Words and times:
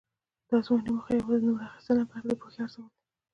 د 0.47 0.49
ازموینو 0.57 0.91
موخه 0.95 1.11
یوازې 1.21 1.45
نومره 1.47 1.65
اخیستل 1.69 1.95
نه 1.99 2.05
بلکې 2.09 2.25
د 2.29 2.31
پوهې 2.41 2.59
ارزول 2.63 2.85
دي. 2.91 2.99